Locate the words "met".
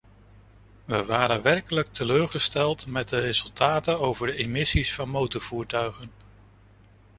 2.87-3.09